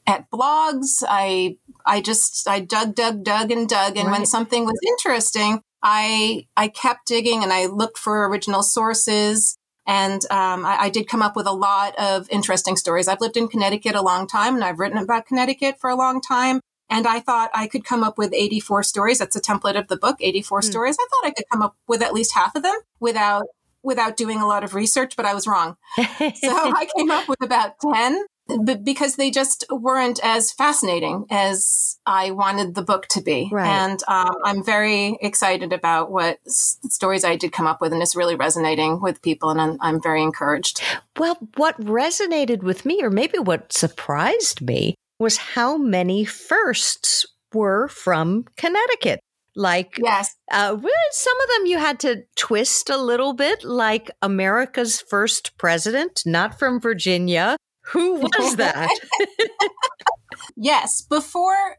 [0.08, 1.04] at blogs.
[1.06, 4.20] I I just I dug, dug, dug, and dug, and right.
[4.20, 9.58] when something was interesting, I I kept digging, and I looked for original sources.
[9.88, 13.08] And um, I, I, did come up with a lot of interesting stories.
[13.08, 16.22] I've lived in Connecticut a long time and I've written about Connecticut for a long
[16.22, 16.62] time.
[16.90, 19.18] And I thought I could come up with 84 stories.
[19.18, 20.64] That's a template of the book, 84 mm.
[20.66, 20.98] stories.
[21.00, 23.46] I thought I could come up with at least half of them without
[23.84, 25.76] without doing a lot of research, but I was wrong.
[25.98, 26.04] so
[26.44, 28.26] I came up with about 10
[28.84, 33.50] because they just weren't as fascinating as I wanted the book to be.
[33.52, 33.68] Right.
[33.68, 38.02] And um, I'm very excited about what s- stories I did come up with, and
[38.02, 40.82] it's really resonating with people, and I'm, I'm very encouraged.
[41.18, 47.88] Well, what resonated with me, or maybe what surprised me, was how many firsts were
[47.88, 49.20] from Connecticut.
[49.54, 55.02] Like, yes, uh, some of them you had to twist a little bit, like America's
[55.02, 58.90] first president, not from Virginia, who was that?
[60.56, 61.78] yes, before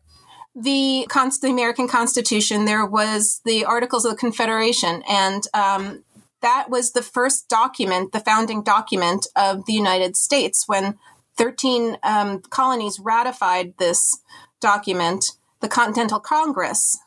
[0.55, 6.05] the, Const- the American Constitution, there was the Articles of the Confederation, and um,
[6.43, 10.65] that was the first document, the founding document of the United States.
[10.67, 10.99] When
[11.37, 14.19] 13 um, colonies ratified this
[14.61, 16.99] document, the Continental Congress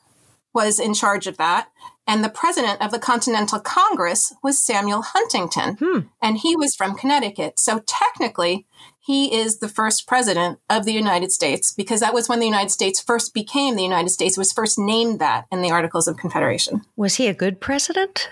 [0.54, 1.70] was in charge of that.
[2.08, 6.00] And the president of the Continental Congress was Samuel Huntington, hmm.
[6.22, 7.60] and he was from Connecticut.
[7.60, 8.68] So technically,
[9.00, 12.72] he is the first president of the United States because that was when the United
[12.72, 16.82] States first became the United States, was first named that in the Articles of Confederation.
[16.96, 18.30] Was he a good president?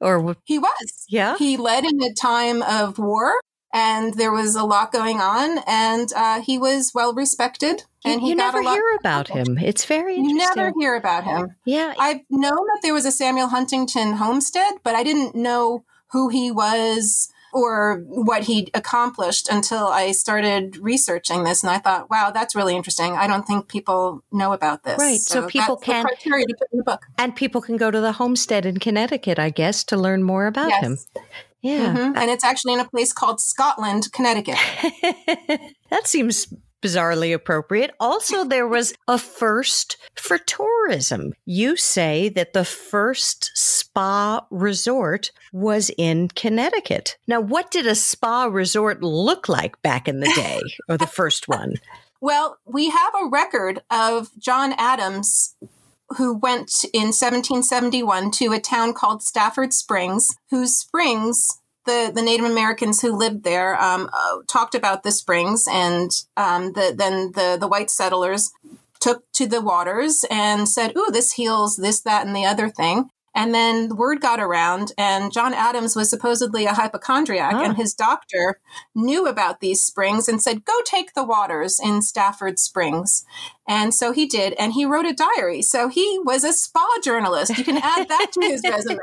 [0.00, 1.04] Or he was.
[1.08, 1.36] Yeah.
[1.36, 3.34] He led in a time of war
[3.72, 8.28] and there was a lot going on and uh, he was well respected and you,
[8.28, 10.38] you never hear about him it's very interesting.
[10.38, 14.74] you never hear about him yeah i've known that there was a samuel huntington homestead
[14.82, 21.44] but i didn't know who he was or what he accomplished until I started researching
[21.44, 21.62] this.
[21.62, 23.14] And I thought, wow, that's really interesting.
[23.14, 24.98] I don't think people know about this.
[24.98, 25.18] Right.
[25.18, 26.04] So, so people can.
[26.04, 27.02] criteria to put in the book.
[27.18, 30.68] And people can go to the homestead in Connecticut, I guess, to learn more about
[30.68, 30.82] yes.
[30.82, 30.98] him.
[31.62, 31.94] Yeah.
[31.94, 32.16] Mm-hmm.
[32.16, 34.56] And it's actually in a place called Scotland, Connecticut.
[35.90, 37.92] that seems bizarrely appropriate.
[38.00, 41.32] Also, there was a first for tourism.
[41.44, 47.16] You say that the first spa resort was in Connecticut.
[47.26, 51.48] Now, what did a spa resort look like back in the day, or the first
[51.48, 51.74] one?
[52.22, 55.56] Well, we have a record of John Adams
[56.16, 62.46] who went in 1771 to a town called Stafford Springs, whose springs the, the Native
[62.46, 67.56] Americans who lived there um, uh, talked about the springs, and um, the, then the,
[67.58, 68.50] the white settlers
[69.00, 73.10] took to the waters and said, "Ooh, this heals this, that, and the other thing."
[73.34, 78.58] And then word got around, and John Adams was supposedly a hypochondriac, and his doctor
[78.94, 83.24] knew about these springs and said, Go take the waters in Stafford Springs.
[83.68, 85.62] And so he did, and he wrote a diary.
[85.62, 87.56] So he was a spa journalist.
[87.56, 88.98] You can add that to his resume.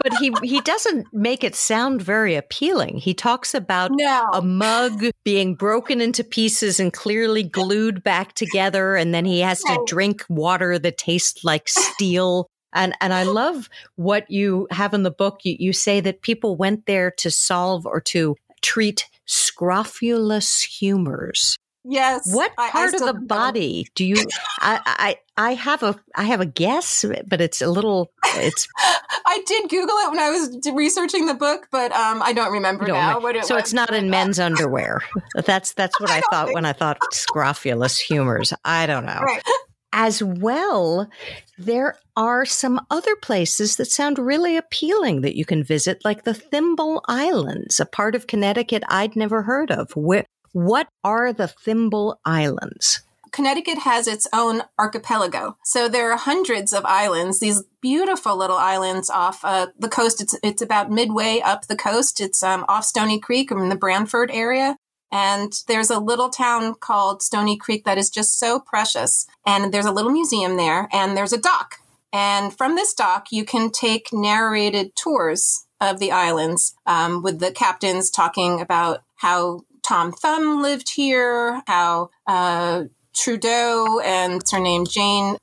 [0.00, 2.98] but he he doesn't make it sound very appealing.
[2.98, 4.28] He talks about no.
[4.32, 9.60] a mug being broken into pieces and clearly glued back together, and then he has
[9.62, 12.48] to drink water that tastes like steel.
[12.72, 15.40] And and I love what you have in the book.
[15.44, 21.58] You, you say that people went there to solve or to treat scrofulous humors.
[21.84, 22.32] Yes.
[22.32, 24.14] What I- I part of the body do you?
[24.60, 28.12] I, I I have a I have a guess, but it's a little.
[28.36, 32.52] It's I did Google it when I was researching the book, but um, I don't
[32.52, 33.64] remember don't now it so was.
[33.64, 35.02] it's not in men's underwear.
[35.34, 38.52] That's that's what I, don't thought when I thought scrofulous humors.
[38.64, 39.20] I don't know.
[39.20, 39.42] Right.
[39.92, 41.10] As well,
[41.58, 46.34] there are some other places that sound really appealing that you can visit, like the
[46.34, 49.92] Thimble Islands, a part of Connecticut I'd never heard of.
[49.92, 53.02] Where, what are the Thimble Islands?
[53.32, 55.56] Connecticut has its own archipelago.
[55.64, 60.20] So there are hundreds of islands, these beautiful little islands off uh, the coast.
[60.20, 62.20] It's, it's about midway up the coast.
[62.20, 64.76] It's um, off Stony Creek in the Branford area.
[65.12, 69.26] And there's a little town called Stony Creek that is just so precious.
[69.46, 71.76] And there's a little museum there, and there's a dock.
[72.12, 77.50] And from this dock, you can take narrated tours of the islands um, with the
[77.52, 85.36] captains talking about how Tom Thumb lived here, how uh, Trudeau and her name, Jane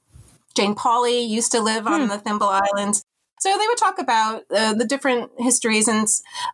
[0.56, 2.08] Jane Pauley used to live on Hmm.
[2.08, 3.04] the Thimble Islands.
[3.40, 6.08] So they would talk about uh, the different histories and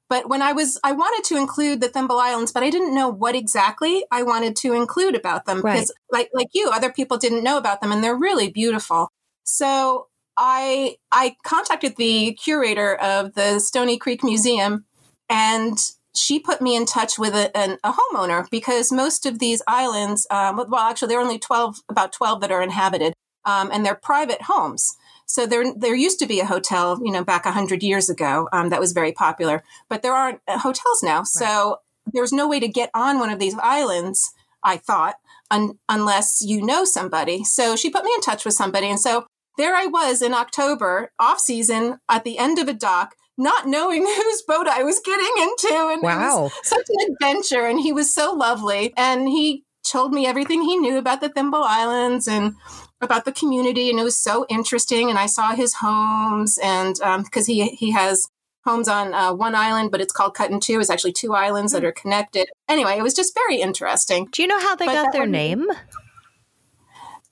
[0.07, 3.09] but when I was I wanted to include the Thimble Islands but I didn't know
[3.09, 5.73] what exactly I wanted to include about them Right.
[5.73, 9.09] because like like you other people didn't know about them and they're really beautiful.
[9.43, 14.85] So I I contacted the curator of the Stony Creek Museum
[15.29, 15.77] and
[16.15, 20.25] she put me in touch with a, an, a homeowner because most of these islands,
[20.31, 23.95] um, well, actually, there are only 12, about 12 that are inhabited, um, and they're
[23.95, 24.95] private homes.
[25.25, 28.69] So there, there used to be a hotel, you know, back 100 years ago um,
[28.69, 31.23] that was very popular, but there aren't uh, hotels now.
[31.23, 31.77] So
[32.13, 34.31] there's no way to get on one of these islands,
[34.63, 35.15] I thought,
[35.49, 37.43] un- unless you know somebody.
[37.43, 38.88] So she put me in touch with somebody.
[38.89, 39.25] And so
[39.57, 44.05] there I was in October, off season, at the end of a dock, not knowing
[44.05, 45.69] whose boat I was getting into.
[45.91, 46.51] And it was Wow.
[46.63, 47.65] such an adventure.
[47.65, 48.93] And he was so lovely.
[48.95, 52.55] And he told me everything he knew about the Thimble Islands and
[53.01, 53.89] about the community.
[53.89, 55.10] And it was so interesting.
[55.10, 58.27] And I saw his homes and because he, he has
[58.65, 60.79] homes on uh, one island, but it's called Cut in Two.
[60.79, 62.47] It's actually two islands that are connected.
[62.67, 64.27] Anyway, it was just very interesting.
[64.31, 65.65] Do you know how they But got their one- name?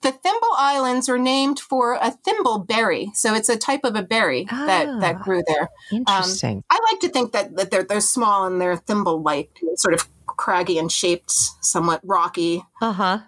[0.01, 3.11] The Thimble Islands are named for a thimble berry.
[3.15, 4.99] So it's a type of a berry that, Ah.
[4.99, 5.69] that grew there.
[5.93, 6.61] Interesting.
[6.69, 10.77] I like to think that, that they're, they're small and they're thimble-like, sort of craggy
[10.77, 12.65] and shaped, somewhat rocky.
[12.81, 13.19] uh huh.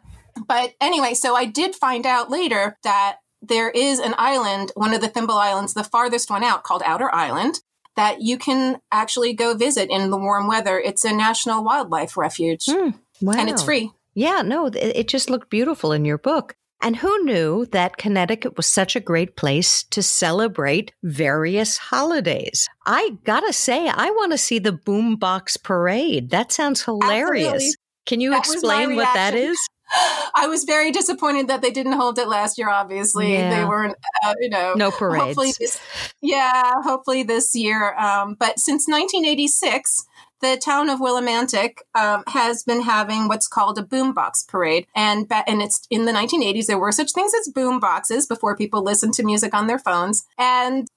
[0.48, 5.02] But anyway, so I did find out later that there is an island, one of
[5.02, 7.60] the Thimble Islands, the farthest one out, called Outer Island,
[7.95, 10.80] that you can actually go visit in the warm weather.
[10.80, 12.89] It's a national wildlife refuge hmm,
[13.21, 13.36] Wow.
[13.38, 13.91] and it's free.
[14.13, 16.56] Yeah, no, it, just looked beautiful in your book.
[16.82, 22.67] And who knew that Connecticut was such a great place to celebrate various holidays?
[22.86, 26.30] I gotta say, I want to see the Boombox Parade.
[26.30, 27.48] That sounds hilarious.
[27.48, 27.76] Absolutely.
[28.06, 29.58] Can you That explain what that is?
[30.36, 32.69] I was very disappointed that they didn't hold it last year.
[32.69, 33.60] Obviously, Yeah.
[33.60, 33.95] they weren't.
[34.26, 35.80] Uh, you know, No Hopefully this,
[36.21, 37.93] yeah, hopefully this year.
[37.95, 40.06] Um, but since 1986,
[40.41, 45.43] the town of Willimantic um, has been having what's called a boombox parade, and ba-
[45.48, 46.65] and it's in the 1980s.
[46.65, 50.88] There were such things as boomboxes before people listened to music on their phones, and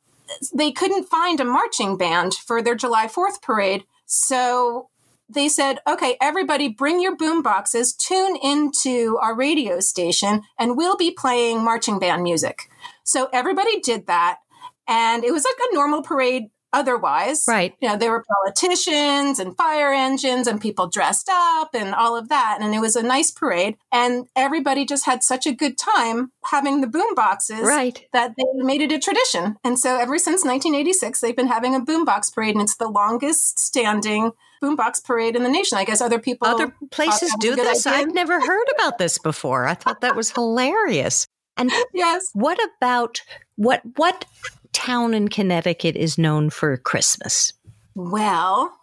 [0.54, 4.88] they couldn't find a marching band for their July 4th parade, so
[5.28, 10.96] they said, okay, everybody bring your boom boxes, tune into our radio station, and we'll
[10.96, 12.70] be playing marching band music.
[13.04, 14.38] So everybody did that.
[14.86, 17.44] And it was like a normal parade otherwise.
[17.48, 17.74] Right.
[17.80, 22.28] You know, there were politicians and fire engines and people dressed up and all of
[22.28, 22.58] that.
[22.60, 23.76] And it was a nice parade.
[23.92, 28.06] And everybody just had such a good time having the boom boxes Right.
[28.12, 29.56] that they made it a tradition.
[29.64, 33.58] And so ever since 1986, they've been having a boombox parade, and it's the longest
[33.58, 34.32] standing
[34.62, 35.78] boombox parade in the nation.
[35.78, 37.86] I guess other people, Other places do this.
[37.86, 37.98] idea.
[38.00, 39.66] I've never heard about this before.
[39.66, 41.26] I thought that was hilarious.
[41.56, 42.28] And yes.
[42.34, 43.20] what about
[43.56, 44.24] what what
[44.72, 47.52] town in Connecticut is known for Christmas?
[47.94, 48.76] Well,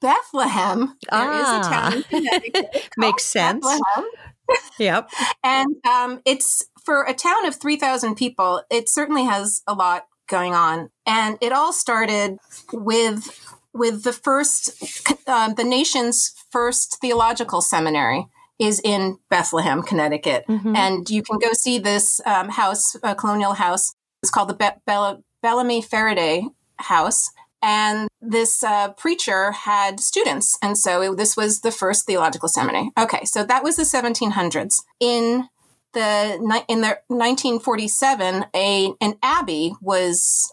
[0.00, 0.94] Bethlehem.
[1.10, 1.60] There is Ah.
[1.60, 3.64] a town in Connecticut Makes sense.
[3.66, 4.10] Bethlehem.
[4.78, 5.10] Yep.
[5.42, 10.54] And um, it's for a town of 3,000 people, it certainly has a lot going
[10.54, 10.90] on.
[11.06, 12.38] And it all started
[12.72, 14.70] with with the first,
[15.26, 18.26] uh, the nation's first theological seminary
[18.58, 20.44] is in Bethlehem, Connecticut.
[20.48, 20.76] Mhm.
[20.76, 23.92] And you can go see this um, house, a colonial house.
[24.22, 26.44] It's called the Be- Bella- Bellamy-Ferriday
[26.78, 27.30] House.
[27.62, 30.56] And this uh, preacher had students.
[30.62, 32.90] And so it, this was the first theological seminary.
[32.98, 34.82] Okay, so that was the 1700s.
[35.00, 35.48] In
[35.92, 36.36] the
[36.68, 40.52] in the 1947, a an abbey was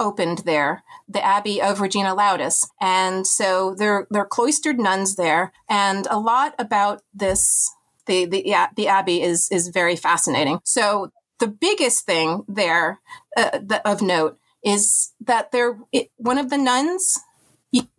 [0.00, 2.66] opened there, the Abbey of Regina Laudis.
[2.80, 5.52] And so they're, they're cloistered nuns there.
[5.68, 7.70] And a lot about this,
[8.06, 10.60] the, the, yeah, the Abbey is, is very fascinating.
[10.64, 13.00] So the biggest thing there
[13.36, 15.78] uh, the, of note is that there,
[16.16, 17.18] one of the nuns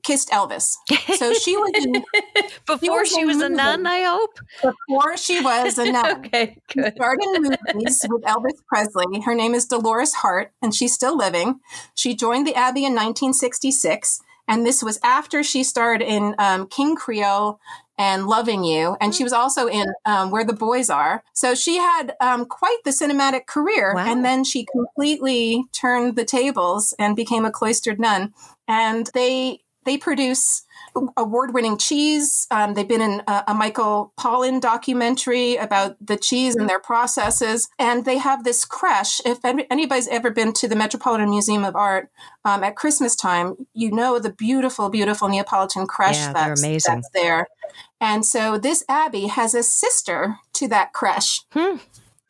[0.03, 0.76] kissed Elvis.
[1.17, 2.03] So she was in,
[2.65, 3.86] before she was, she was a nun.
[3.86, 4.39] I hope
[4.88, 6.26] before she was a nun.
[6.26, 6.93] okay, good.
[6.95, 9.22] Started movies with Elvis Presley.
[9.22, 11.59] Her name is Dolores Hart, and she's still living.
[11.93, 16.95] She joined the Abbey in 1966, and this was after she starred in um, King
[16.95, 17.59] Creole
[17.99, 18.95] and Loving You.
[19.01, 21.22] And she was also in um, Where the Boys Are.
[21.34, 23.93] So she had um, quite the cinematic career.
[23.93, 24.09] Wow.
[24.09, 28.34] And then she completely turned the tables and became a cloistered nun.
[28.70, 30.63] And they they produce
[31.17, 32.47] award-winning cheese.
[32.51, 37.70] Um, they've been in a, a, Michael Pollan documentary about the cheese and their processes,
[37.78, 39.22] and they have this creche.
[39.26, 42.09] If anybody's ever been to the Metropolitan Museum of Art
[42.45, 47.47] um, at Christmas time, you know the beautiful, beautiful Neapolitan creche yeah, that's, that's, there.
[48.01, 51.78] And so this abbey has a sister to that creche, hmm.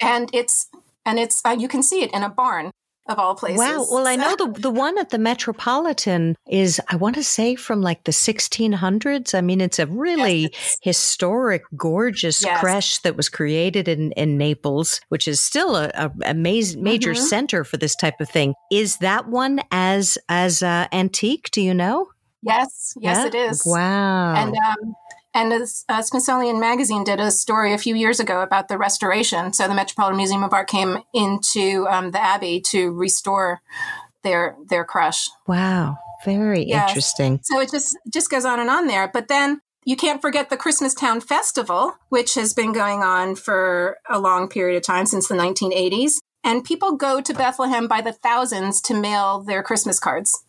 [0.01, 0.69] and it's
[1.05, 2.71] and it's uh, you can see it in a barn
[3.09, 3.57] of all places.
[3.57, 3.87] Wow.
[3.91, 7.81] Well, I know the the one at the Metropolitan is I want to say from
[7.81, 9.35] like the 1600s.
[9.35, 12.59] I mean, it's a really yes, historic, gorgeous yes.
[12.59, 17.13] creche that was created in in Naples, which is still a, a, a major mm-hmm.
[17.15, 18.53] center for this type of thing.
[18.71, 21.49] Is that one as as uh, antique?
[21.51, 22.09] Do you know?
[22.41, 23.25] Yes, yes, yeah?
[23.25, 23.63] it is.
[23.65, 24.35] Wow.
[24.35, 24.95] And um,
[25.33, 29.53] and the uh, Smithsonian Magazine did a story a few years ago about the restoration.
[29.53, 33.61] So the Metropolitan Museum of Art came into um, the Abbey to restore
[34.23, 35.29] their their creche.
[35.47, 36.89] Wow, very yes.
[36.89, 37.39] interesting.
[37.43, 39.07] So it just just goes on and on there.
[39.07, 44.19] But then you can't forget the Christmastown Festival, which has been going on for a
[44.19, 46.15] long period of time since the 1980s.
[46.43, 50.43] And people go to Bethlehem by the thousands to mail their Christmas cards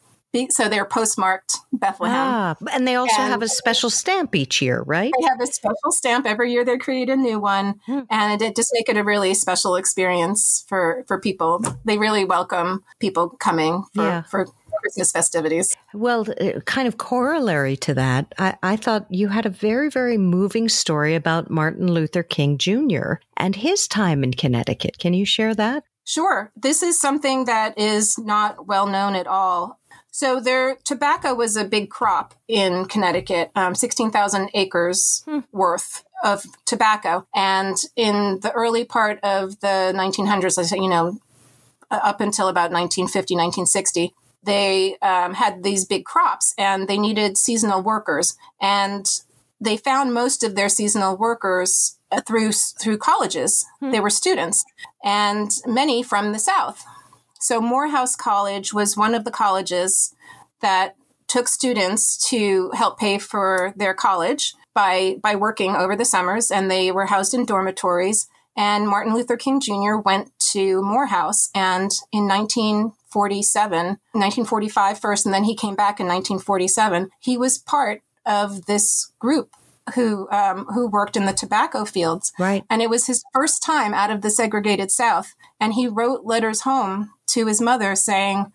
[0.51, 2.17] so they're postmarked Bethlehem.
[2.17, 5.13] Ah, and they also and have a special stamp each year, right?
[5.19, 6.65] They have a special stamp every year.
[6.65, 8.01] They create a new one, hmm.
[8.11, 11.63] and it just make it a really special experience for for people.
[11.85, 14.23] They really welcome people coming for, yeah.
[14.23, 14.47] for
[14.81, 15.77] Christmas festivities.
[15.93, 20.17] Well, uh, kind of corollary to that, I, I thought you had a very, very
[20.17, 23.15] moving story about Martin Luther King Jr.
[23.37, 24.99] and his time in Connecticut.
[24.99, 25.85] Can you share that?
[26.05, 26.51] Sure.
[26.57, 29.80] This is something that is not well known at all.
[30.21, 35.39] So their tobacco was a big crop in Connecticut, um, 16,000 acres hmm.
[35.51, 37.27] worth of tobacco.
[37.35, 41.19] And in the early part of the 1900s, I said, you know,
[41.91, 44.13] up until about 1950, 1960,
[44.43, 48.37] they um, had these big crops and they needed seasonal workers.
[48.61, 49.07] And
[49.59, 53.65] they found most of their seasonal workers uh, through through colleges.
[53.79, 53.91] Hmm.
[53.91, 54.67] They were students,
[55.03, 56.85] and many from the South.
[57.41, 60.15] So Morehouse College was one of the colleges
[60.61, 66.51] that took students to help pay for their college by by working over the summers
[66.51, 69.97] and they were housed in dormitories and Martin Luther King Jr.
[70.05, 77.11] went to Morehouse and in 1947 1945 first and then he came back in 1947
[77.21, 79.55] he was part of this group
[79.95, 83.95] who um, who worked in the tobacco fields right and it was his first time
[83.95, 88.53] out of the segregated south and he wrote letters home to his mother saying,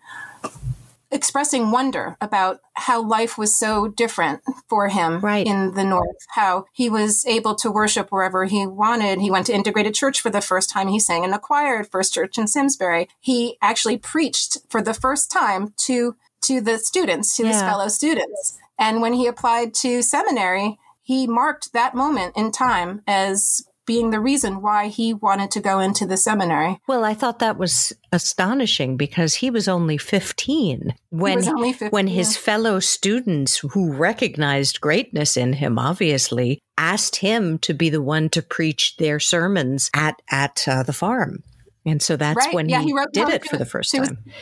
[1.10, 5.46] expressing wonder about how life was so different for him right.
[5.46, 9.20] in the North, how he was able to worship wherever he wanted.
[9.20, 10.88] He went to integrated church for the first time.
[10.88, 13.08] He sang in the choir at First Church in Simsbury.
[13.20, 17.52] He actually preached for the first time to to the students, to yeah.
[17.52, 18.58] his fellow students.
[18.78, 24.20] And when he applied to seminary, he marked that moment in time as being the
[24.20, 26.78] reason why he wanted to go into the seminary.
[26.86, 32.08] Well, I thought that was astonishing because he was only 15 when only 15, when
[32.08, 38.28] his fellow students who recognized greatness in him obviously asked him to be the one
[38.30, 41.42] to preach their sermons at at uh, the farm.
[41.86, 42.54] And so that's right.
[42.54, 44.00] when yeah, he, he did it for the first time.
[44.00, 44.34] Was,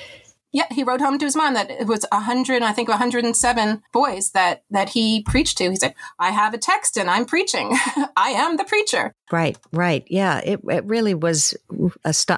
[0.55, 4.31] yeah, he wrote home to his mom that it was 100, I think 107 boys
[4.31, 5.69] that that he preached to.
[5.69, 7.77] He said, "I have a text and I'm preaching.
[8.17, 10.05] I am the preacher." Right, right.
[10.07, 11.55] Yeah, it it really was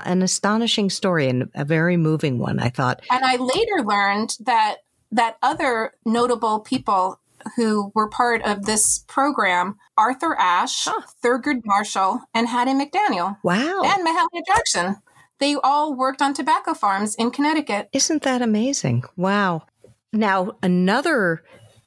[0.06, 3.02] an astonishing story and a very moving one, I thought.
[3.10, 4.76] And I later learned that
[5.12, 7.20] that other notable people
[7.54, 11.02] who were part of this program Arthur Ashe, huh.
[11.22, 13.36] Thurgood Marshall, and Hattie McDaniel.
[13.42, 13.82] Wow.
[13.84, 14.96] And Mahalia Jackson.
[15.38, 17.88] They all worked on tobacco farms in Connecticut.
[17.92, 19.04] Isn't that amazing?
[19.16, 19.66] Wow.
[20.12, 21.42] Now, another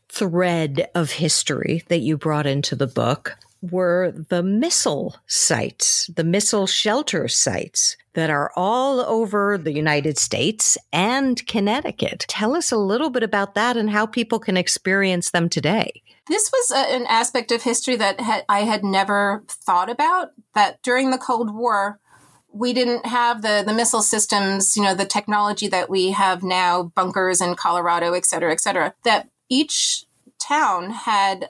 [0.10, 6.68] thread of history that you brought into the book were the missile sites, the missile
[6.68, 12.26] shelter sites that are all over the United States and Connecticut.
[12.28, 16.02] Tell us a little bit about that and how people can experience them today.
[16.28, 20.30] This was a, an aspect of history that had, I had never thought about.
[20.54, 22.00] That during the Cold War,
[22.52, 26.92] we didn't have the the missile systems, you know, the technology that we have now,
[26.96, 28.94] bunkers in Colorado, et cetera, et cetera.
[29.04, 30.06] That each
[30.40, 31.50] town had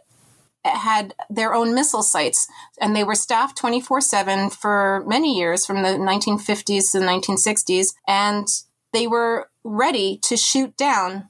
[0.66, 2.48] had their own missile sites.
[2.82, 8.48] And they were staffed 24-7 for many years from the 1950s to the 1960s and
[8.92, 11.30] they were ready to shoot down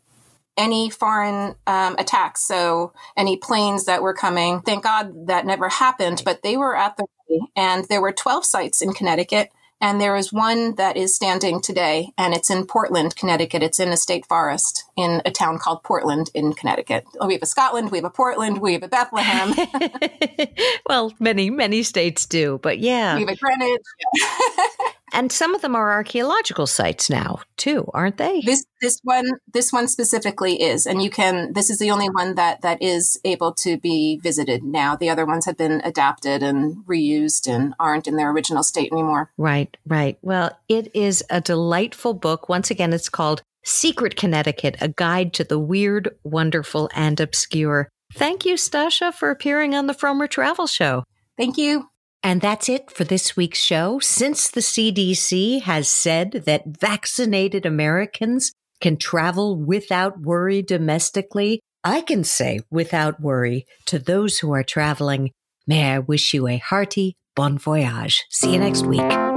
[0.58, 2.42] any foreign um, attacks.
[2.42, 4.62] So any planes that were coming.
[4.62, 7.06] Thank god that never happened but they were at the
[7.56, 9.50] and there were 12 sites in connecticut
[9.82, 13.64] and there is one that is standing today, and it's in Portland, Connecticut.
[13.64, 17.06] It's in a state forest in a town called Portland in Connecticut.
[17.20, 19.54] Oh, we have a Scotland, we have a Portland, we have a Bethlehem.
[20.88, 23.16] well, many, many states do, but yeah.
[23.16, 23.82] We have a Greenwich.
[25.14, 28.42] And some of them are archaeological sites now too, aren't they?
[28.42, 31.54] This this one this one specifically is, and you can.
[31.54, 34.96] This is the only one that that is able to be visited now.
[34.96, 39.32] The other ones have been adapted and reused and aren't in their original state anymore.
[39.38, 40.18] Right, right.
[40.22, 42.50] Well, it is a delightful book.
[42.50, 47.90] Once again, it's called Secret Connecticut: A Guide to the Weird, Wonderful, and Obscure.
[48.14, 51.04] Thank you, Stasha, for appearing on the Frommer Travel Show.
[51.38, 51.90] Thank you.
[52.22, 54.00] And that's it for this week's show.
[54.00, 58.52] Since the CDC has said that vaccinated Americans
[58.82, 65.32] can travel without worry domestically, I can say without worry to those who are traveling,
[65.66, 68.26] may I wish you a hearty bon voyage.
[68.30, 69.29] See you next week.